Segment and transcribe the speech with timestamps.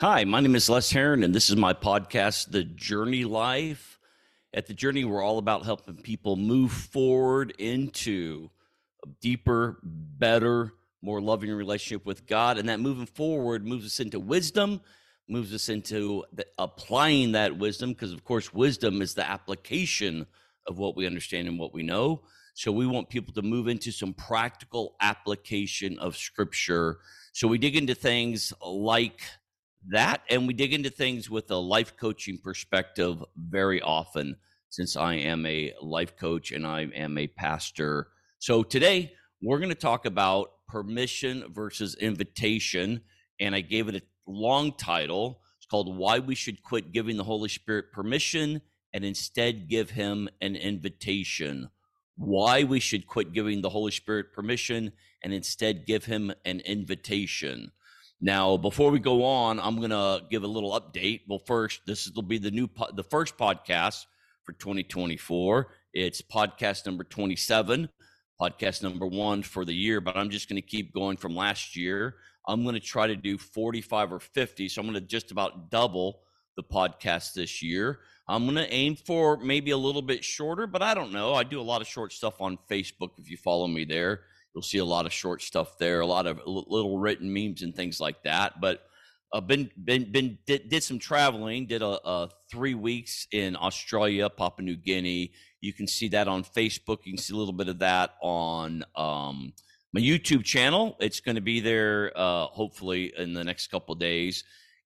[0.00, 3.98] Hi, my name is Les Herron, and this is my podcast, The Journey Life.
[4.54, 8.48] At The Journey, we're all about helping people move forward into
[9.04, 12.56] a deeper, better, more loving relationship with God.
[12.56, 14.80] And that moving forward moves us into wisdom,
[15.28, 20.24] moves us into the, applying that wisdom, because of course, wisdom is the application
[20.66, 22.22] of what we understand and what we know.
[22.54, 27.00] So we want people to move into some practical application of scripture.
[27.34, 29.20] So we dig into things like
[29.88, 34.36] that and we dig into things with a life coaching perspective very often
[34.68, 38.08] since I am a life coach and I am a pastor.
[38.38, 39.12] So today
[39.42, 43.00] we're going to talk about permission versus invitation
[43.40, 45.40] and I gave it a long title.
[45.58, 48.60] It's called Why We Should Quit Giving the Holy Spirit Permission
[48.92, 51.70] and Instead Give Him an Invitation.
[52.16, 57.72] Why we should quit giving the Holy Spirit permission and instead give him an invitation.
[58.22, 61.22] Now, before we go on, I'm gonna give a little update.
[61.26, 64.04] Well, first, this will be the new po- the first podcast
[64.44, 65.68] for 2024.
[65.94, 67.88] It's podcast number 27,
[68.38, 70.02] podcast number one for the year.
[70.02, 72.16] But I'm just gonna keep going from last year.
[72.46, 76.20] I'm gonna try to do 45 or 50, so I'm gonna just about double
[76.56, 78.00] the podcast this year.
[78.28, 81.32] I'm gonna aim for maybe a little bit shorter, but I don't know.
[81.32, 83.12] I do a lot of short stuff on Facebook.
[83.16, 86.26] If you follow me there You'll see a lot of short stuff there, a lot
[86.26, 88.60] of little written memes and things like that.
[88.60, 88.82] But
[89.32, 91.66] uh, been been been did, did some traveling.
[91.66, 95.32] Did a, a, three weeks in Australia, Papua New Guinea.
[95.60, 96.98] You can see that on Facebook.
[97.04, 99.52] You can see a little bit of that on um,
[99.92, 100.96] my YouTube channel.
[101.00, 104.42] It's going to be there uh, hopefully in the next couple days.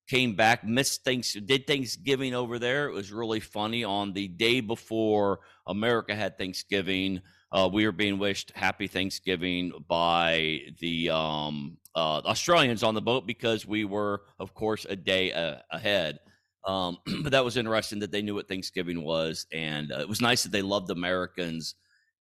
[0.08, 2.88] Came back, missed things, did Thanksgiving over there.
[2.88, 3.84] It was really funny.
[3.84, 7.22] On the day before America had Thanksgiving,
[7.54, 13.28] uh, we were being wished happy Thanksgiving by the um, uh, Australians on the boat
[13.28, 16.18] because we were, of course, a day uh, ahead.
[16.66, 20.20] Um, but that was interesting that they knew what Thanksgiving was, and uh, it was
[20.20, 21.76] nice that they loved Americans,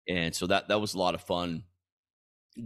[0.08, 1.64] and so that that was a lot of fun.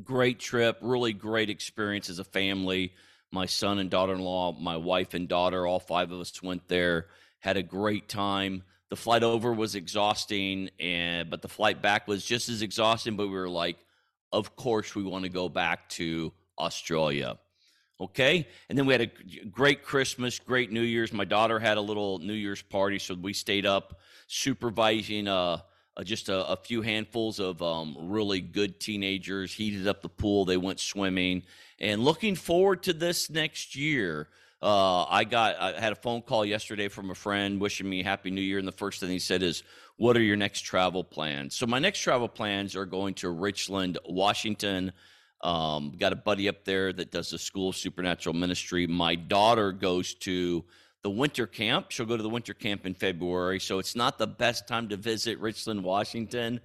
[0.03, 2.94] Great trip, really great experience as a family.
[3.31, 7.07] My son and daughter-in-law, my wife and daughter, all five of us went there,
[7.39, 12.23] had a great time the flight over was exhausting and but the flight back was
[12.25, 13.77] just as exhausting but we were like
[14.31, 17.37] of course we want to go back to australia.
[17.99, 18.47] Okay?
[18.69, 21.11] And then we had a great christmas great new year's.
[21.11, 25.59] My daughter had a little new year's party so we stayed up supervising uh,
[25.95, 30.45] uh just a, a, few handfuls of um, really good teenagers heated up the pool
[30.45, 31.43] they went swimming.
[31.79, 34.27] And looking forward to this next year
[34.62, 38.31] uh, I got I had a phone call yesterday from a friend wishing me happy
[38.31, 39.63] new year and the first thing he said is
[39.97, 41.56] what are your next travel plans?
[41.56, 44.94] So my next travel plans are going to richland washington.
[45.44, 48.88] Um, got a buddy up there that does the school of supernatural ministry.
[48.88, 50.66] My daughter goes to
[51.03, 51.91] the winter camp.
[51.91, 54.97] She'll go to the winter camp in february so it's not the best time to
[54.97, 56.59] visit richland washington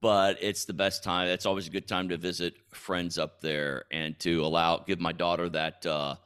[0.00, 1.28] but it's the best time.
[1.28, 5.12] It's always a good time to visit friends up there and to allow give my
[5.12, 6.16] daughter that uh,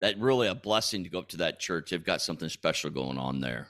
[0.00, 1.90] that really a blessing to go up to that church.
[1.90, 3.68] They've got something special going on there.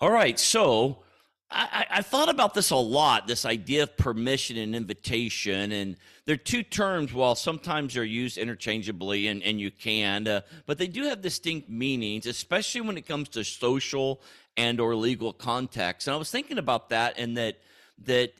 [0.00, 1.02] All right, so
[1.50, 6.36] I, I, thought about this a lot this idea of permission and invitation and they're
[6.36, 11.04] two terms while sometimes they're used interchangeably and, and you can uh, but they do
[11.04, 14.20] have distinct meanings especially when it comes to social
[14.56, 17.58] and or legal context and i was thinking about that and that
[18.04, 18.32] that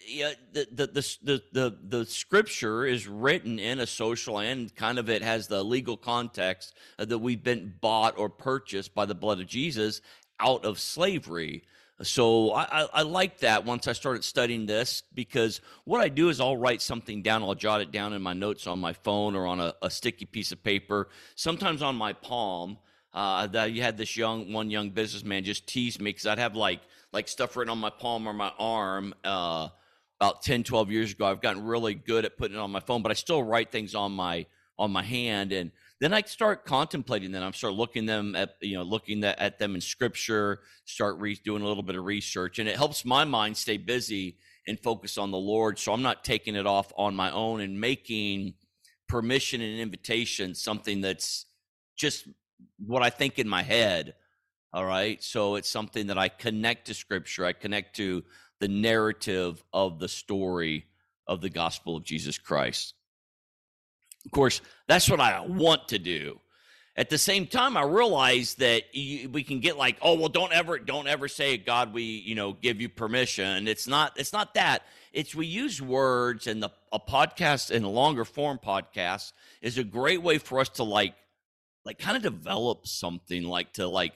[0.52, 5.22] the, the, the, the, the scripture is written in a social and kind of it
[5.22, 10.02] has the legal context that we've been bought or purchased by the blood of Jesus
[10.40, 11.62] out of slavery.
[12.02, 16.28] So I, I, I, like that once I started studying this because what I do
[16.28, 17.42] is I'll write something down.
[17.42, 20.26] I'll jot it down in my notes on my phone or on a, a sticky
[20.26, 22.76] piece of paper, sometimes on my palm.
[23.16, 26.54] Uh, that you had this young one young businessman just tease me because I'd have
[26.54, 26.82] like
[27.14, 29.68] like stuff written on my palm or my arm uh,
[30.20, 31.24] about 10 12 years ago.
[31.24, 33.94] I've gotten really good at putting it on my phone but i still write things
[33.94, 34.44] on my
[34.78, 35.52] on my hand.
[35.52, 37.42] And then i start contemplating them.
[37.42, 41.62] I start looking them at you know looking at them in scripture start re- doing
[41.62, 42.58] a little bit of research.
[42.58, 44.36] And it helps my mind stay busy
[44.68, 45.78] and focus on the lord.
[45.78, 48.56] So i'm not taking it off on my own and making
[49.08, 51.46] permission and invitation something that's
[51.96, 52.28] just
[52.78, 54.14] what i think in my head
[54.76, 55.24] all right.
[55.24, 58.22] So it's something that I connect to scripture, I connect to
[58.60, 60.84] the narrative of the story
[61.26, 62.92] of the gospel of Jesus Christ.
[64.26, 66.40] Of course, that's what I want to do.
[66.94, 70.78] At the same time, I realize that we can get like, oh well, don't ever,
[70.78, 73.68] don't ever say, God, we, you know, give you permission.
[73.68, 74.82] It's not, it's not that.
[75.14, 79.32] It's we use words, and the a podcast and a longer form podcast
[79.62, 81.14] is a great way for us to like
[81.86, 84.12] like kind of develop something like to like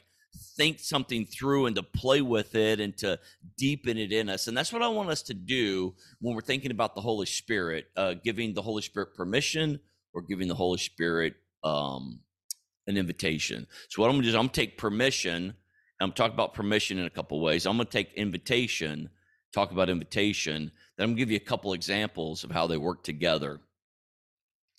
[0.57, 3.19] think something through and to play with it and to
[3.57, 6.71] deepen it in us and that's what i want us to do when we're thinking
[6.71, 9.81] about the holy spirit uh, giving the holy spirit permission
[10.13, 12.21] or giving the holy spirit um,
[12.87, 13.67] an invitation.
[13.89, 15.55] So what i'm gonna do is i'm gonna take permission
[16.01, 17.67] i'm talking about permission in a couple ways.
[17.67, 19.11] I'm gonna take invitation
[19.53, 23.03] talk about invitation then i'm gonna give you a couple examples of how they work
[23.03, 23.61] together.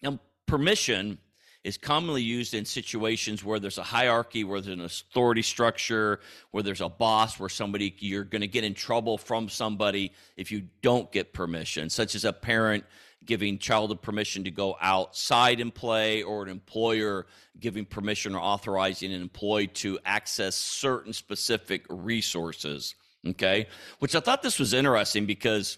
[0.01, 1.17] Now permission
[1.63, 6.19] is commonly used in situations where there's a hierarchy, where there's an authority structure,
[6.49, 10.51] where there's a boss, where somebody you're going to get in trouble from somebody if
[10.51, 12.83] you don't get permission, such as a parent
[13.23, 17.27] giving child permission to go outside and play, or an employer
[17.59, 22.95] giving permission or authorizing an employee to access certain specific resources.
[23.27, 23.67] Okay,
[23.99, 25.77] which I thought this was interesting because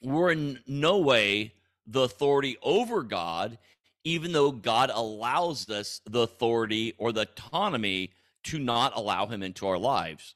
[0.00, 1.54] we're in no way
[1.86, 3.58] the authority over God
[4.04, 8.12] even though God allows us the authority or the autonomy
[8.44, 10.34] to not allow him into our lives.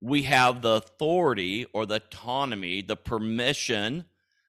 [0.00, 4.04] We have the authority or the autonomy, the permission,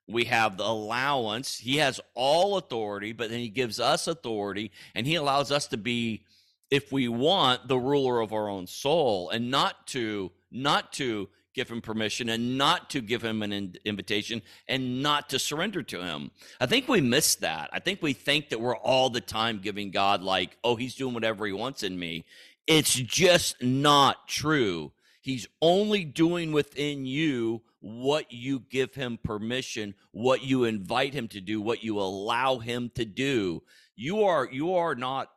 [0.07, 1.57] we have the allowance.
[1.57, 5.77] He has all authority, but then he gives us authority and he allows us to
[5.77, 6.23] be
[6.69, 11.69] if we want the ruler of our own soul and not to not to give
[11.69, 16.03] him permission and not to give him an in- invitation and not to surrender to
[16.03, 16.29] him.
[16.61, 17.71] I think we miss that.
[17.73, 21.15] I think we think that we're all the time giving God, like, oh, he's doing
[21.15, 22.25] whatever he wants in me.
[22.67, 24.91] It's just not true.
[25.21, 31.41] He's only doing within you what you give him permission, what you invite him to
[31.41, 33.63] do, what you allow him to do.
[33.95, 35.29] You are you are not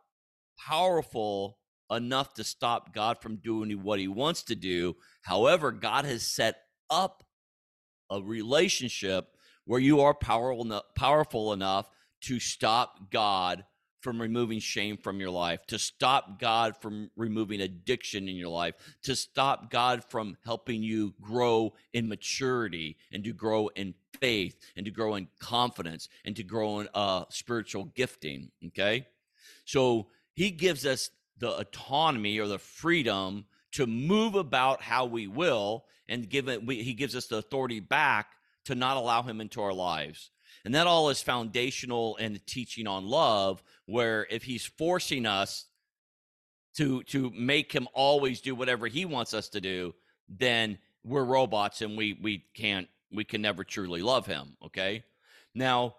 [0.58, 1.56] powerful
[1.90, 4.96] enough to stop God from doing what he wants to do.
[5.22, 6.56] However, God has set
[6.88, 7.24] up
[8.10, 9.28] a relationship
[9.64, 11.88] where you are powerful enough, powerful enough
[12.22, 13.64] to stop God
[14.00, 18.74] from removing shame from your life, to stop God from removing addiction in your life,
[19.02, 24.86] to stop God from helping you grow in maturity and to grow in faith and
[24.86, 28.50] to grow in confidence and to grow in uh, spiritual gifting.
[28.68, 29.06] Okay.
[29.64, 31.10] So he gives us
[31.40, 36.82] the autonomy or the freedom to move about how we will and give it we,
[36.82, 38.28] he gives us the authority back
[38.66, 40.30] to not allow him into our lives.
[40.64, 45.66] And that all is foundational in the teaching on love where if he's forcing us
[46.76, 49.92] to to make him always do whatever he wants us to do
[50.28, 55.02] then we're robots and we we can't we can never truly love him okay?
[55.54, 55.96] Now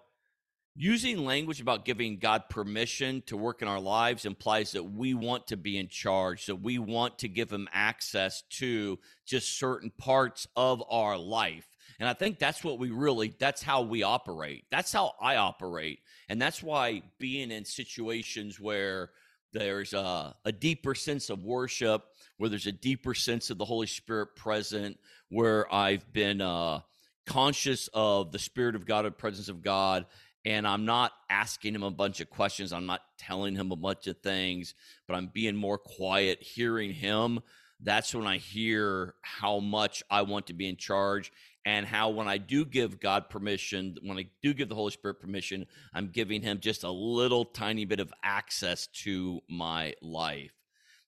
[0.83, 5.45] Using language about giving God permission to work in our lives implies that we want
[5.49, 10.47] to be in charge, that we want to give him access to just certain parts
[10.55, 11.67] of our life.
[11.99, 14.65] And I think that's what we really, that's how we operate.
[14.71, 15.99] That's how I operate.
[16.29, 19.11] And that's why being in situations where
[19.53, 22.05] there's a, a deeper sense of worship,
[22.37, 24.97] where there's a deeper sense of the Holy Spirit present,
[25.29, 26.79] where I've been uh,
[27.27, 30.07] conscious of the Spirit of God and presence of God
[30.45, 32.73] and I'm not asking him a bunch of questions.
[32.73, 34.73] I'm not telling him a bunch of things,
[35.07, 37.39] but I'm being more quiet, hearing him.
[37.79, 41.31] That's when I hear how much I want to be in charge
[41.65, 45.19] and how when I do give God permission, when I do give the Holy Spirit
[45.19, 50.51] permission, I'm giving him just a little tiny bit of access to my life.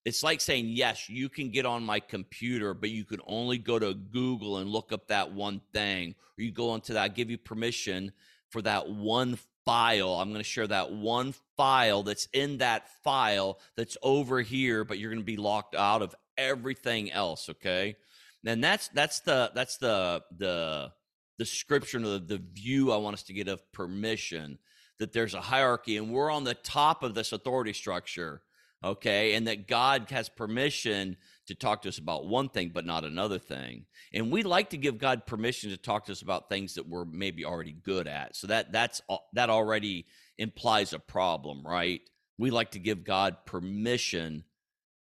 [0.05, 3.79] It's like saying, yes, you can get on my computer, but you can only go
[3.79, 7.29] to Google and look up that one thing, or you go onto that, I give
[7.29, 8.11] you permission
[8.53, 10.13] for that one file.
[10.13, 14.99] I'm going to share that one file that's in that file that's over here, but
[14.99, 17.49] you're going to be locked out of everything else.
[17.49, 17.97] Okay.
[18.45, 20.91] And that's that's the that's the the
[21.39, 24.59] description of the, the view I want us to get of permission
[24.99, 28.41] that there's a hierarchy and we're on the top of this authority structure
[28.83, 33.03] okay and that god has permission to talk to us about one thing but not
[33.03, 36.75] another thing and we like to give god permission to talk to us about things
[36.75, 39.01] that we're maybe already good at so that that's
[39.33, 40.05] that already
[40.37, 42.01] implies a problem right
[42.37, 44.43] we like to give god permission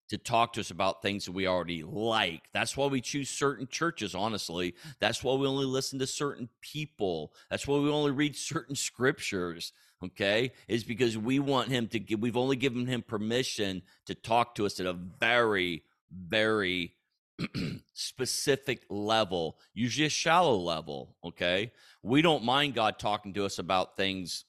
[0.09, 2.41] to talk to us about things that we already like.
[2.51, 4.75] That's why we choose certain churches, honestly.
[4.99, 7.31] That's why we only listen to certain people.
[7.49, 9.71] That's why we only read certain scriptures
[10.03, 14.55] okay, is because we want him to give, we've only given him permission to talk
[14.55, 16.93] to us at a very, very
[17.93, 21.71] specific level, usually a shallow level, okay?
[22.03, 24.45] We don't mind God talking to us about things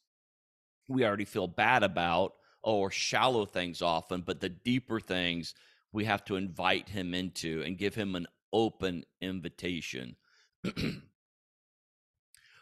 [0.88, 5.54] we already feel bad about oh, or shallow things often, but the deeper things
[5.92, 10.16] we have to invite him into and give him an open invitation.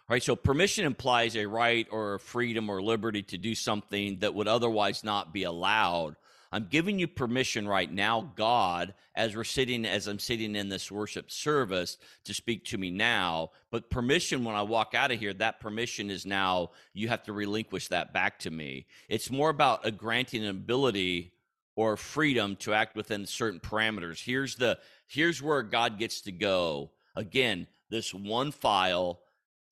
[0.08, 0.22] right?
[0.22, 4.48] So permission implies a right or a freedom or liberty to do something that would
[4.48, 6.16] otherwise not be allowed.
[6.52, 10.90] I'm giving you permission right now, God, as we're sitting, as I'm sitting in this
[10.90, 13.50] worship service to speak to me now.
[13.70, 17.32] But permission, when I walk out of here, that permission is now, you have to
[17.32, 18.86] relinquish that back to me.
[19.08, 21.32] It's more about a granting an ability
[21.76, 24.22] or freedom to act within certain parameters.
[24.24, 26.90] Here's the, here's where God gets to go.
[27.14, 29.20] Again, this one file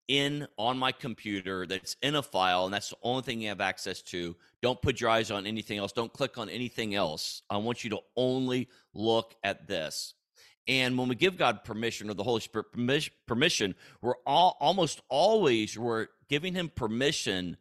[0.08, 3.60] in on my computer that's in a file and that's the only thing you have
[3.60, 4.34] access to.
[4.62, 5.92] Don't put your eyes on anything else.
[5.92, 7.42] Don't click on anything else.
[7.48, 10.14] I want you to only look at this.
[10.66, 12.66] And when we give god permission or the holy spirit
[13.26, 17.56] permission we're all almost always we're giving him permission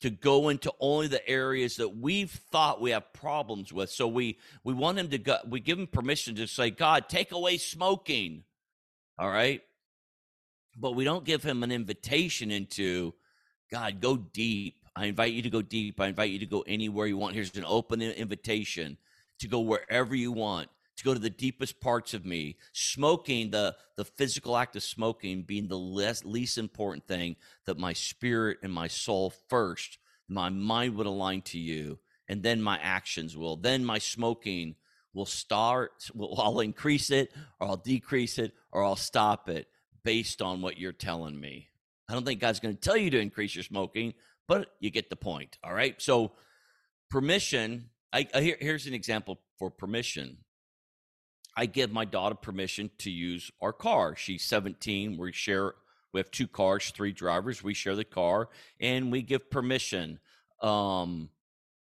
[0.00, 3.90] to go into only the areas that we've thought we have problems with.
[3.90, 7.32] So we we want him to go we give him permission to say god take
[7.32, 8.44] away smoking.
[9.18, 9.62] All right
[10.78, 13.14] but we don't give him an invitation into
[13.70, 14.76] God, go deep.
[14.94, 16.00] I invite you to go deep.
[16.00, 17.34] I invite you to go anywhere you want.
[17.34, 18.96] Here's an open invitation
[19.40, 22.56] to go wherever you want, to go to the deepest parts of me.
[22.72, 27.92] Smoking, the, the physical act of smoking being the less, least important thing, that my
[27.92, 33.36] spirit and my soul first, my mind would align to you, and then my actions
[33.36, 33.56] will.
[33.56, 34.76] Then my smoking
[35.12, 39.66] will start, will, I'll increase it, or I'll decrease it, or I'll stop it
[40.06, 41.66] based on what you're telling me.
[42.08, 44.14] I don't think God's going to tell you to increase your smoking,
[44.46, 45.58] but you get the point.
[45.64, 46.00] All right.
[46.00, 46.30] So,
[47.10, 47.90] permission.
[48.12, 50.38] I, I here, here's an example for permission.
[51.56, 54.14] I give my daughter permission to use our car.
[54.14, 55.18] She's 17.
[55.18, 55.74] We share.
[56.12, 57.64] We have two cars, three drivers.
[57.64, 58.48] We share the car,
[58.80, 60.20] and we give permission
[60.62, 61.30] um,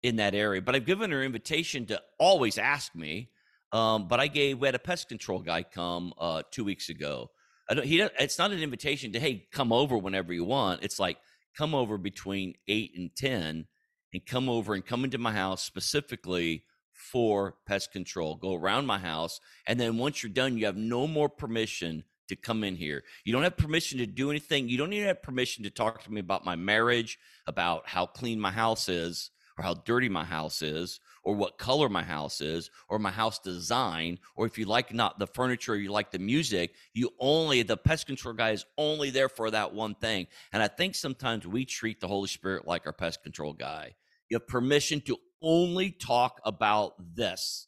[0.01, 0.61] in that area.
[0.61, 3.31] But I've given her invitation to always ask me.
[3.73, 7.29] Um, but I gave we had a pest control guy come uh, two weeks ago
[7.69, 10.83] I don't, he it's not an invitation to hey come over whenever you want.
[10.83, 11.17] It's like
[11.57, 13.67] come over between eight and ten,
[14.13, 18.35] and come over and come into my house specifically for pest control.
[18.35, 22.35] Go around my house, and then once you're done, you have no more permission to
[22.35, 23.03] come in here.
[23.25, 24.69] You don't have permission to do anything.
[24.69, 28.39] You don't even have permission to talk to me about my marriage, about how clean
[28.39, 32.69] my house is, or how dirty my house is, or what color my house is
[32.89, 36.75] or my house design or if you like not the furniture you like the music
[36.93, 40.27] you only the pest control guy is only there for that one thing.
[40.51, 43.95] And i think sometimes we treat the holy spirit like our pest control guy.
[44.29, 47.67] You have permission to only talk about this.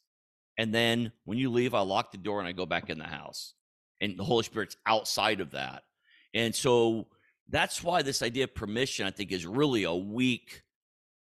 [0.58, 3.04] And then when you leave i lock the door and i go back in the
[3.04, 3.54] house.
[4.00, 5.84] And the holy spirit's outside of that.
[6.34, 7.06] And so
[7.48, 10.62] that's why this idea of permission i think is really a weak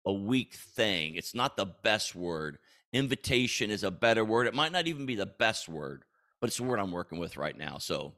[0.06, 1.16] a weak thing.
[1.16, 2.60] It's not the best word.
[2.94, 4.48] Invitation is a better word.
[4.48, 6.04] It might not even be the best word,
[6.40, 7.78] but it's the word I'm working with right now.
[7.78, 8.14] So,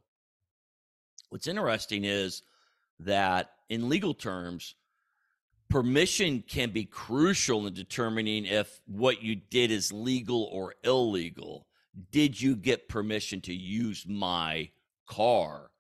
[1.30, 2.44] what's interesting is
[3.00, 4.76] that in legal terms,
[5.70, 11.68] permission can be crucial in determining if what you did is legal or illegal.
[12.12, 14.70] Did you get permission to use my
[15.08, 15.72] car?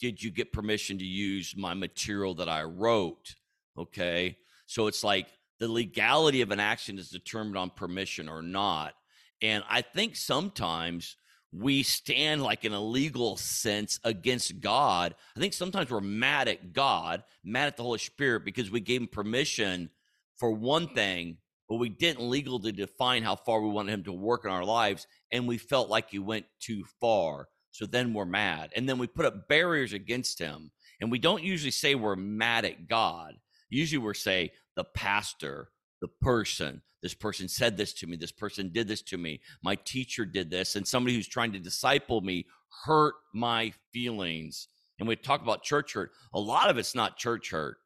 [0.00, 3.34] Did you get permission to use my material that I wrote?
[3.76, 4.38] Okay.
[4.66, 5.26] So it's like
[5.58, 8.94] the legality of an action is determined on permission or not.
[9.42, 11.16] And I think sometimes
[11.52, 15.14] we stand like in a legal sense against God.
[15.36, 19.00] I think sometimes we're mad at God, mad at the Holy Spirit because we gave
[19.00, 19.90] him permission
[20.36, 21.38] for one thing,
[21.68, 25.06] but we didn't legally define how far we wanted him to work in our lives.
[25.32, 27.48] And we felt like he went too far.
[27.70, 28.70] So then we're mad.
[28.76, 30.70] And then we put up barriers against him.
[31.00, 33.34] And we don't usually say we're mad at God.
[33.70, 35.70] Usually we're say the pastor,
[36.00, 39.74] the person, this person said this to me, this person did this to me, my
[39.74, 42.46] teacher did this, and somebody who's trying to disciple me
[42.84, 44.68] hurt my feelings.
[45.00, 46.12] And we talk about church hurt.
[46.32, 47.78] A lot of it's not church hurt,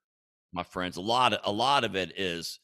[0.52, 0.98] my friends.
[0.98, 2.60] A lot of a lot of it is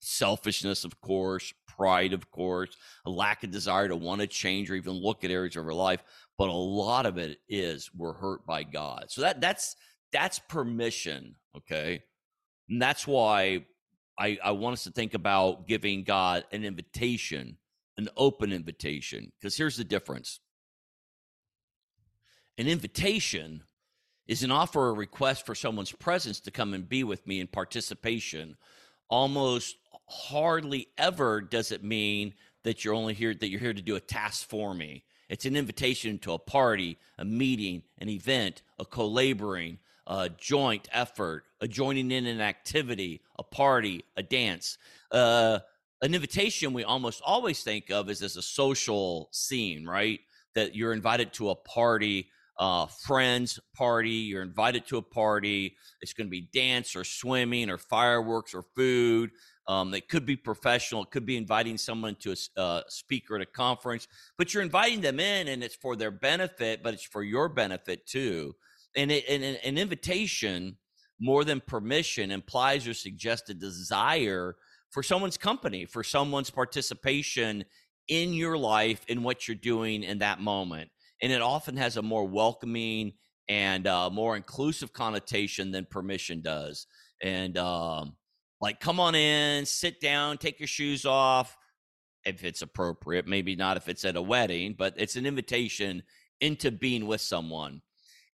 [0.00, 4.74] selfishness, of course, pride, of course, a lack of desire to want to change or
[4.74, 6.02] even look at areas of our life.
[6.38, 9.06] But a lot of it is we're hurt by God.
[9.08, 9.76] So that that's
[10.12, 11.34] that's permission.
[11.54, 12.02] Okay.
[12.68, 13.64] And that's why
[14.18, 17.56] I, I want us to think about giving God an invitation,
[17.96, 19.32] an open invitation.
[19.38, 20.40] Because here's the difference
[22.58, 23.62] an invitation
[24.26, 27.46] is an offer or request for someone's presence to come and be with me in
[27.46, 28.56] participation.
[29.08, 32.34] Almost hardly ever does it mean
[32.64, 35.04] that you're only here that you're here to do a task for me.
[35.28, 41.44] It's an invitation to a party, a meeting, an event, a co-laboring, a joint effort,
[41.60, 44.78] a joining in an activity, a party, a dance.
[45.12, 45.60] Uh,
[46.02, 50.20] an invitation we almost always think of is as a social scene, right?
[50.54, 54.10] That you're invited to a party uh, friends party.
[54.10, 55.76] You're invited to a party.
[56.00, 59.30] It's going to be dance or swimming or fireworks or food.
[59.66, 61.02] Um, it could be professional.
[61.04, 65.02] It could be inviting someone to a uh, speaker at a conference, but you're inviting
[65.02, 68.54] them in, and it's for their benefit, but it's for your benefit too.
[68.96, 70.76] And, it, and an invitation,
[71.20, 74.56] more than permission, implies or suggests a desire
[74.90, 77.64] for someone's company, for someone's participation
[78.08, 80.90] in your life, in what you're doing in that moment.
[81.22, 83.12] And it often has a more welcoming
[83.48, 86.86] and uh, more inclusive connotation than permission does.
[87.22, 88.14] And um,
[88.60, 91.56] like come on in sit down take your shoes off
[92.24, 96.02] if it's appropriate maybe not if it's at a wedding but it's an invitation
[96.40, 97.80] into being with someone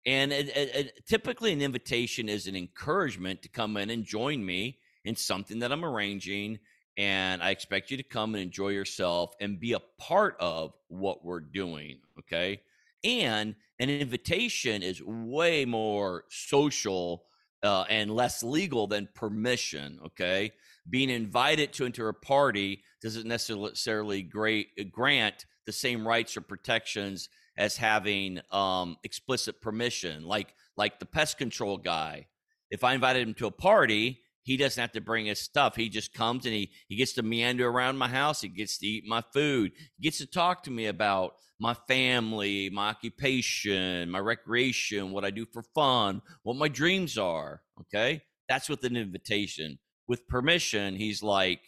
[0.06, 4.44] and it, it, it, typically an invitation is an encouragement to come in and join
[4.44, 6.58] me in something that i'm arranging
[6.96, 11.24] and i expect you to come and enjoy yourself and be a part of what
[11.24, 12.60] we're doing okay
[13.04, 17.24] and an invitation is way more social
[17.62, 19.98] uh, and less legal than permission.
[20.06, 20.52] Okay,
[20.88, 27.28] being invited to enter a party doesn't necessarily great, grant the same rights or protections
[27.56, 30.24] as having um, explicit permission.
[30.24, 32.26] Like like the pest control guy,
[32.70, 35.76] if I invited him to a party, he doesn't have to bring his stuff.
[35.76, 38.42] He just comes and he he gets to meander around my house.
[38.42, 39.72] He gets to eat my food.
[39.96, 45.30] He gets to talk to me about my family, my occupation, my recreation, what I
[45.30, 47.62] do for fun, what my dreams are.
[47.80, 48.22] Okay.
[48.48, 49.78] That's with an invitation.
[50.06, 51.60] With permission, he's like,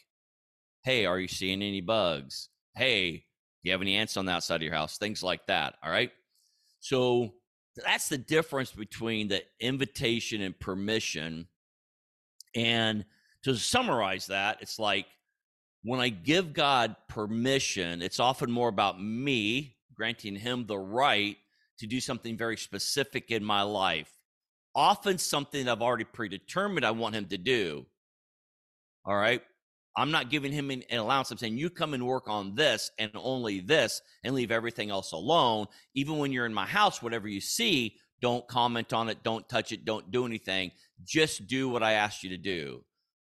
[0.85, 2.50] Hey, are you seeing any bugs?
[2.76, 3.25] Hey,
[3.67, 4.99] you have any ants on the outside of your house?
[4.99, 5.75] Things like that.
[5.83, 6.11] All right.
[6.81, 7.35] So
[7.85, 11.49] that's the difference between the invitation and permission.
[12.55, 13.05] And
[13.43, 15.07] to summarize that, it's like
[15.83, 21.37] when I give God permission, it's often more about me granting him the right
[21.79, 24.11] to do something very specific in my life.
[24.75, 27.87] Often something I've already predetermined I want him to do.
[29.05, 29.43] All right.
[29.97, 31.31] I'm not giving him an, allowance.
[31.31, 35.13] I'm saying you come and work on this and only this and leave everything else
[35.13, 35.67] alone.
[35.95, 39.73] Even when you're in my house, whatever you see, don't comment on it, don't touch
[39.73, 40.71] it, don't do anything.
[41.04, 42.85] Just do what I asked you to do.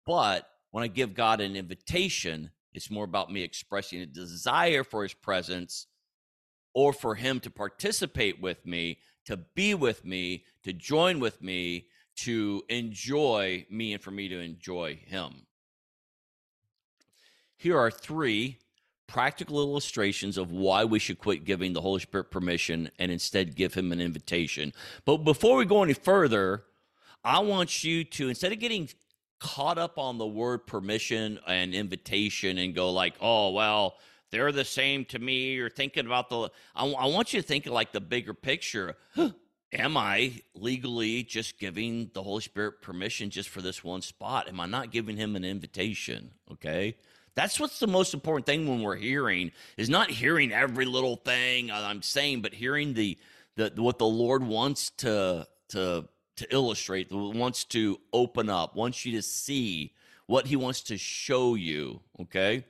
[0.07, 5.03] But when I give God an invitation, it's more about me expressing a desire for
[5.03, 5.87] his presence
[6.75, 11.87] or for him to participate with me, to be with me, to join with me,
[12.17, 15.46] to enjoy me, and for me to enjoy him.
[17.57, 18.59] Here are three
[19.07, 23.75] practical illustrations of why we should quit giving the Holy Spirit permission and instead give
[23.75, 24.73] him an invitation.
[25.05, 26.65] But before we go any further,
[27.25, 28.89] I want you to, instead of getting
[29.39, 33.97] caught up on the word permission and invitation and go like, oh, well,
[34.31, 35.53] they're the same to me.
[35.55, 38.97] You're thinking about the, I, I want you to think like the bigger picture.
[39.73, 44.49] Am I legally just giving the Holy Spirit permission just for this one spot?
[44.49, 46.31] Am I not giving him an invitation?
[46.53, 46.97] Okay.
[47.37, 51.71] That's what's the most important thing when we're hearing is not hearing every little thing
[51.71, 53.19] I'm saying, but hearing the,
[53.57, 59.13] the what the Lord wants to to to illustrate, wants to open up, wants you
[59.13, 59.93] to see
[60.27, 62.01] what He wants to show you.
[62.23, 62.65] Okay.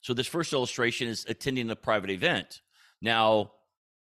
[0.00, 2.60] So this first illustration is attending a private event.
[3.00, 3.52] Now,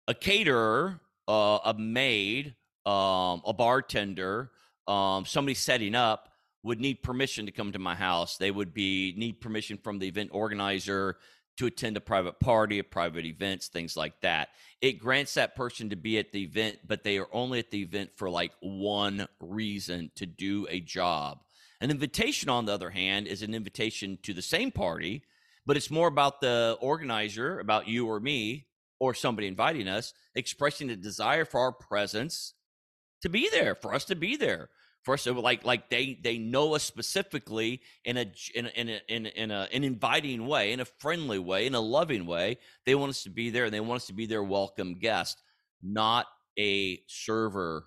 [0.07, 4.51] a caterer, uh, a maid, um, a bartender,
[4.87, 6.29] um, somebody setting up
[6.63, 8.37] would need permission to come to my house.
[8.37, 11.17] They would be need permission from the event organizer
[11.57, 14.49] to attend a private party, a private events, things like that.
[14.81, 17.81] It grants that person to be at the event, but they are only at the
[17.81, 21.39] event for like one reason to do a job.
[21.81, 25.23] An invitation, on the other hand, is an invitation to the same party
[25.69, 28.65] but it's more about the organizer, about you or me
[28.99, 32.55] or somebody inviting us, expressing a desire for our presence
[33.21, 34.69] to be there, for us to be there.
[35.13, 38.89] Us uh, to like like they they know us specifically in a in a, in
[38.89, 42.57] a, in, a, in an inviting way, in a friendly way, in a loving way.
[42.85, 45.41] They want us to be there and they want us to be their welcome guest,
[45.81, 47.85] not a server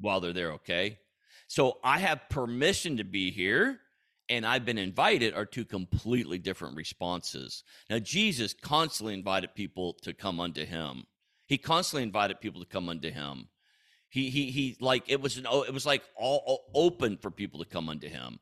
[0.00, 0.98] while they're there, okay?
[1.46, 3.80] So I have permission to be here
[4.28, 7.62] and I've been invited are two completely different responses.
[7.90, 11.04] Now, Jesus constantly invited people to come unto him.
[11.46, 13.48] He constantly invited people to come unto him.
[14.14, 17.58] He, he, he, like, it was an, it was like all, all open for people
[17.58, 18.38] to come unto him.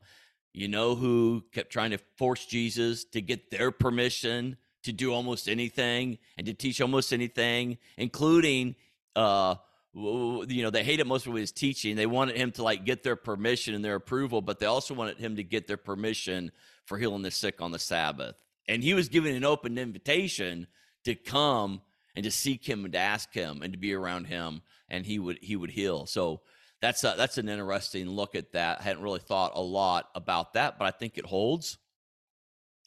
[0.53, 5.49] You know who kept trying to force Jesus to get their permission to do almost
[5.49, 8.75] anything and to teach almost anything, including,
[9.15, 9.55] uh,
[9.95, 11.95] you know they hated most of his teaching.
[11.95, 15.17] They wanted him to like get their permission and their approval but they also wanted
[15.17, 16.51] him to get their permission
[16.85, 18.35] for healing the sick on the sabbath.
[18.67, 20.67] And he was given an open invitation
[21.05, 21.81] to come
[22.15, 25.19] and to seek him and to ask him and to be around him and he
[25.19, 26.05] would he would heal.
[26.05, 26.41] So
[26.81, 28.79] that's a, that's an interesting look at that.
[28.79, 31.77] I hadn't really thought a lot about that but i think it holds.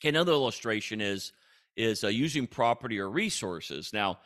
[0.00, 1.32] Okay, another illustration is
[1.76, 3.92] is uh, using property or resources.
[3.92, 4.18] Now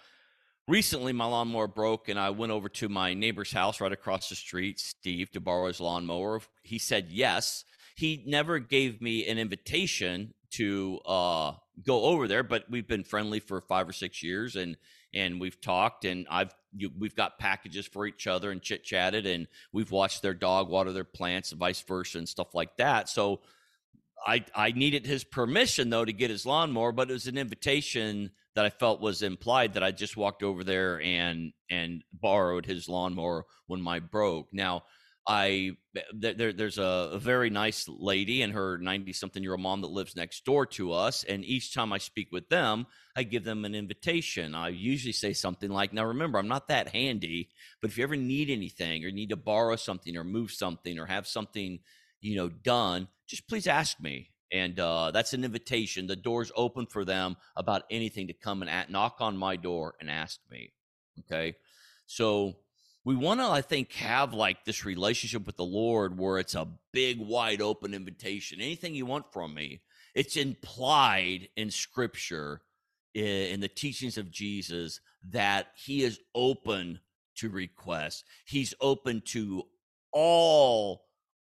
[0.68, 4.36] recently my lawnmower broke and i went over to my neighbor's house right across the
[4.36, 6.40] street steve to borrow his lawnmower.
[6.62, 7.64] He said yes.
[7.96, 11.52] He never gave me an invitation to uh,
[11.84, 14.76] go over there, but we've been friendly for five or six years, and
[15.14, 19.26] and we've talked, and I've you, we've got packages for each other and chit chatted,
[19.26, 23.08] and we've watched their dog water their plants and vice versa and stuff like that.
[23.08, 23.40] So
[24.26, 28.30] I I needed his permission though to get his lawnmower, but it was an invitation
[28.54, 32.88] that I felt was implied that I just walked over there and and borrowed his
[32.88, 34.52] lawnmower when my broke.
[34.52, 34.84] Now
[35.26, 35.72] I
[36.14, 39.88] there, there's a, a, very nice lady and her 90 something year old mom that
[39.88, 41.24] lives next door to us.
[41.24, 44.54] And each time I speak with them, I give them an invitation.
[44.54, 48.16] I usually say something like, Now remember, I'm not that handy, but if you ever
[48.16, 51.80] need anything or need to borrow something or move something or have something,
[52.20, 54.30] you know, done, just please ask me.
[54.52, 56.06] And uh, that's an invitation.
[56.06, 59.94] The door's open for them about anything to come and at, knock on my door
[60.00, 60.72] and ask me.
[61.20, 61.54] Okay.
[62.06, 62.56] So
[63.04, 66.68] we want to i think have like this relationship with the lord where it's a
[66.92, 68.60] big wide open invitation.
[68.60, 69.80] Anything you want from me
[70.14, 72.62] it's implied in scripture
[73.14, 77.00] in the teachings of jesus that he is open
[77.40, 78.24] to requests.
[78.44, 79.64] He's open to
[80.12, 81.06] all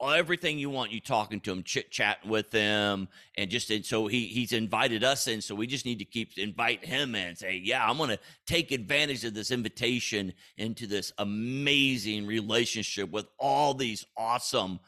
[0.09, 4.07] everything you want you talking to him chit chatting with him and just and so
[4.07, 7.61] he he's invited us in so we just need to keep inviting him in say
[7.63, 14.05] yeah i'm gonna take advantage of this invitation into this amazing relationship with all these
[14.17, 14.79] awesome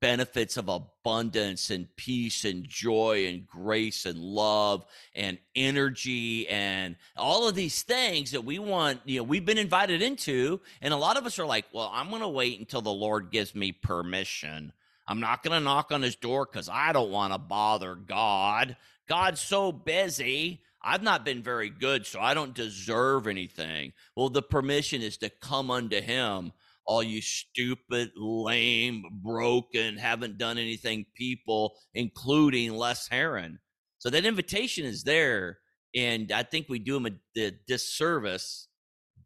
[0.00, 7.48] benefits of abundance and peace and joy and grace and love and energy and all
[7.48, 10.60] of these things that we want you know we've been invited into.
[10.82, 13.30] And a lot of us are like well i'm going to wait until the lord
[13.30, 14.72] gives me permission.
[15.08, 18.76] I'm not going to knock on his door cuz i don't want to bother god.
[19.08, 20.62] God's so busy.
[20.82, 23.92] I've not been very good, so I don't deserve anything.
[24.14, 26.52] Well, the permission is to come unto him
[26.86, 33.58] all you stupid, lame, broken, haven't done anything people, including Les Herron.
[33.98, 35.58] So that invitation is there.
[35.94, 38.68] And I think we do him a, a disservice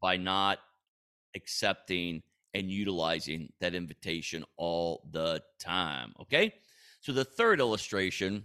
[0.01, 0.59] by not
[1.37, 2.23] accepting
[2.55, 6.15] and utilizing that invitation all the time.
[6.23, 6.55] Okay.
[7.01, 8.45] So the third illustration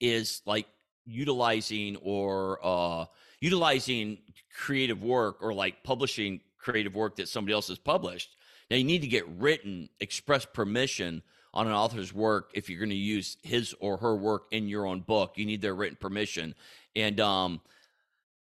[0.00, 0.66] is like
[1.06, 3.06] utilizing or uh,
[3.40, 4.18] utilizing
[4.56, 8.36] creative work or like publishing creative work that somebody else has published.
[8.70, 11.22] Now you need to get written express permission
[11.52, 14.86] on an author's work if you're going to use his or her work in your
[14.86, 15.34] own book.
[15.36, 16.54] You need their written permission,
[16.96, 17.60] and um,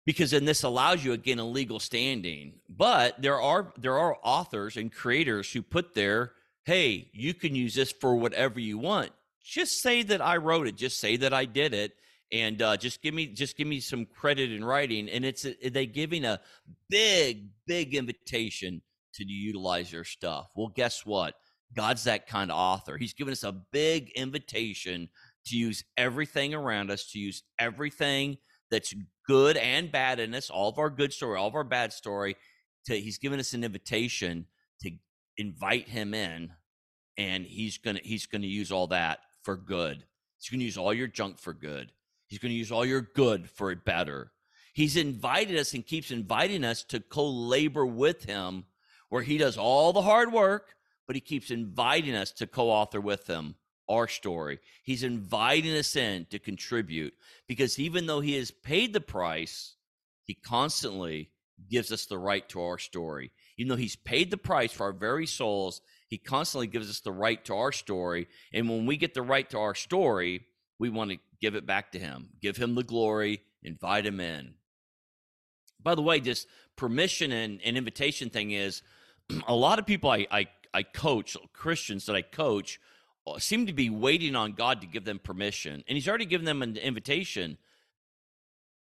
[0.05, 2.53] because then this allows you again a legal standing.
[2.69, 6.33] But there are there are authors and creators who put there,
[6.65, 9.11] hey, you can use this for whatever you want.
[9.43, 10.75] Just say that I wrote it.
[10.75, 11.95] Just say that I did it
[12.31, 15.69] and uh, just give me just give me some credit in writing and it's a,
[15.69, 16.39] they giving a
[16.89, 18.81] big big invitation
[19.13, 20.51] to utilize your stuff.
[20.55, 21.35] Well guess what?
[21.75, 22.97] God's that kind of author.
[22.97, 25.09] He's given us a big invitation
[25.45, 28.37] to use everything around us to use everything
[28.69, 28.93] that's
[29.27, 32.35] good and bad in us all of our good story all of our bad story
[32.85, 34.45] to he's given us an invitation
[34.81, 34.91] to
[35.37, 36.51] invite him in
[37.17, 40.03] and he's gonna he's gonna use all that for good.
[40.39, 41.91] He's gonna use all your junk for good
[42.31, 44.31] He's going to use all your good for it better.
[44.71, 48.63] He's invited us and keeps inviting us to co labor with him,
[49.09, 50.75] where he does all the hard work,
[51.07, 53.55] but he keeps inviting us to co author with him
[53.89, 54.59] our story.
[54.81, 57.13] He's inviting us in to contribute
[57.49, 59.75] because even though he has paid the price,
[60.23, 61.31] he constantly
[61.69, 63.33] gives us the right to our story.
[63.57, 67.11] Even though he's paid the price for our very souls, he constantly gives us the
[67.11, 68.29] right to our story.
[68.53, 70.45] And when we get the right to our story,
[70.79, 74.53] we want to give it back to him, give him the glory, invite him in.
[75.81, 78.81] By the way, this permission and, and invitation thing is
[79.47, 82.79] a lot of people I, I, I coach, Christians that I coach,
[83.27, 85.83] uh, seem to be waiting on God to give them permission.
[85.87, 87.57] And he's already given them an invitation.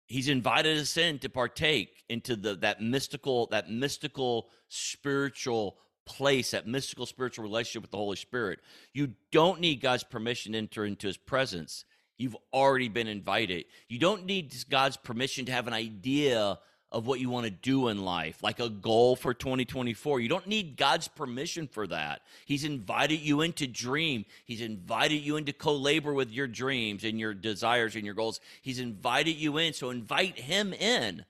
[0.07, 6.67] He's invited us in to partake into the that mystical, that mystical spiritual place, that
[6.67, 8.59] mystical spiritual relationship with the Holy Spirit.
[8.93, 11.85] You don't need God's permission to enter into his presence.
[12.19, 13.65] You've already been invited.
[13.87, 16.59] You don't need God's permission to have an idea
[16.91, 20.19] of what you want to do in life, like a goal for 2024.
[20.19, 22.21] You don't need God's permission for that.
[22.45, 24.25] He's invited you into dream.
[24.43, 28.39] He's invited you into co-labor with your dreams and your desires and your goals.
[28.61, 29.73] He's invited you in.
[29.73, 31.25] So invite him in.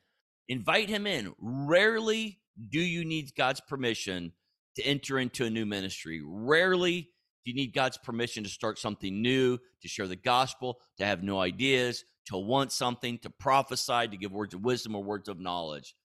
[0.47, 1.35] invite him in.
[1.39, 4.33] Rarely do you need God's permission
[4.75, 6.21] to enter into a new ministry.
[6.25, 7.09] Rarely
[7.43, 11.23] do you need God's permission to start something new, to share the gospel, to have
[11.23, 15.39] new ideas, to want something, to prophesy, to give words of wisdom or words of
[15.39, 15.95] knowledge.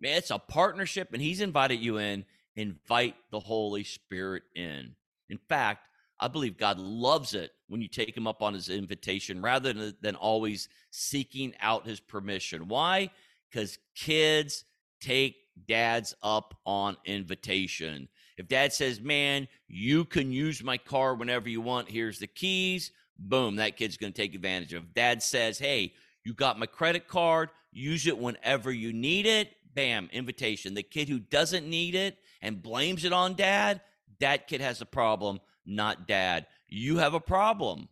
[0.00, 2.24] Man, it's a partnership, and He's invited you in.
[2.54, 4.94] Invite the Holy Spirit in.
[5.28, 9.42] In fact, I believe God loves it when you take him up on his invitation
[9.42, 12.68] rather than, than always seeking out his permission.
[12.68, 13.10] Why?
[13.50, 14.64] Because kids
[15.00, 15.36] take
[15.68, 18.08] dads up on invitation.
[18.36, 22.92] If dad says, Man, you can use my car whenever you want, here's the keys,
[23.18, 24.94] boom, that kid's going to take advantage of.
[24.94, 25.94] Dad says, Hey,
[26.24, 30.74] you got my credit card, use it whenever you need it, bam, invitation.
[30.74, 33.80] The kid who doesn't need it and blames it on dad,
[34.20, 36.46] that kid has a problem, not dad.
[36.68, 37.88] You have a problem.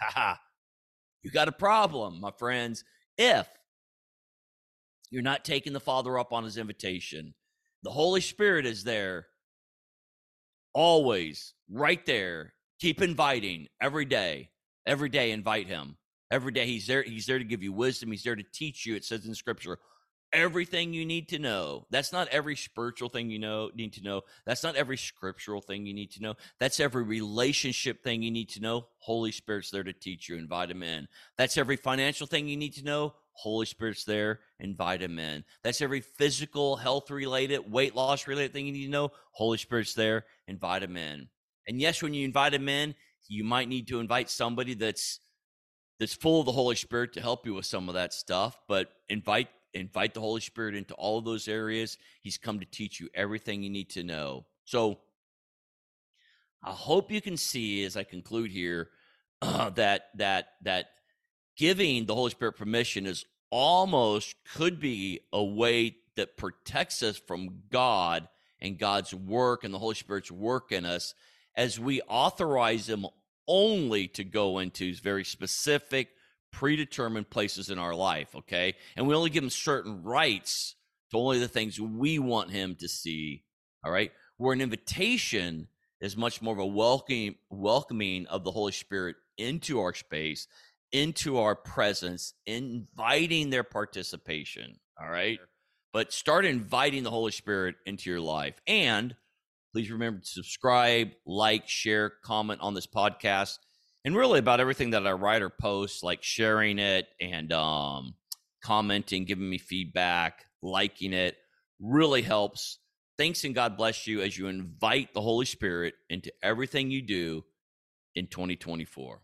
[0.00, 0.36] Haha.
[1.22, 2.84] you got a problem, my friends.
[3.16, 3.48] If
[5.10, 7.34] you're not taking the Father up on his invitation,
[7.82, 9.26] the Holy Spirit is there
[10.72, 12.54] always, right there.
[12.80, 14.50] Keep inviting every day.
[14.86, 15.96] Every day, invite him.
[16.30, 17.02] Every day, he's there.
[17.02, 18.10] He's there to give you wisdom.
[18.10, 18.94] He's there to teach you.
[18.94, 19.78] It says in Scripture,
[20.32, 21.86] everything you need to know.
[21.90, 24.22] That's not every spiritual thing you know need to know.
[24.46, 26.34] That's not every scriptural thing you need to know.
[26.58, 28.86] That's every relationship thing you need to know.
[28.98, 30.36] Holy Spirit's there to teach you.
[30.36, 31.08] Invite him in.
[31.36, 33.14] That's every financial thing you need to know.
[33.38, 34.40] Holy Spirit's there.
[34.58, 35.44] Invite him in.
[35.62, 39.12] That's every physical, health related, weight loss related thing you need to know.
[39.30, 40.24] Holy Spirit's there.
[40.48, 41.28] Invite him in.
[41.68, 42.96] And yes, when you invite him in,
[43.28, 45.20] you might need to invite somebody that's
[46.00, 48.90] that's full of the Holy Spirit to help you with some of that stuff, but
[49.08, 51.96] invite invite the Holy Spirit into all of those areas.
[52.20, 54.46] He's come to teach you everything you need to know.
[54.64, 54.98] So
[56.64, 58.90] I hope you can see as I conclude here
[59.42, 60.86] uh, that that that
[61.58, 67.62] giving the Holy Spirit permission is almost could be a way that protects us from
[67.70, 68.28] God
[68.60, 71.14] and God's work and the Holy Spirit's work in us
[71.54, 73.06] as we authorize Him
[73.46, 76.08] only to go into very specific
[76.52, 78.74] predetermined places in our life, okay?
[78.96, 80.74] And we only give him certain rights
[81.10, 83.44] to only the things we want him to see,
[83.84, 84.12] all right?
[84.36, 85.68] Where an invitation
[86.00, 90.46] is much more of a welcoming welcoming of the Holy Spirit into our space,
[90.92, 95.38] into our presence, inviting their participation, all right?
[95.92, 98.60] But start inviting the Holy Spirit into your life.
[98.66, 99.14] And
[99.72, 103.58] please remember to subscribe, like, share, comment on this podcast
[104.04, 108.14] and really about everything that I write or post, like sharing it and um,
[108.62, 111.36] commenting, giving me feedback, liking it,
[111.80, 112.78] really helps.
[113.16, 117.44] Thanks and God bless you as you invite the Holy Spirit into everything you do
[118.14, 119.20] in 2024.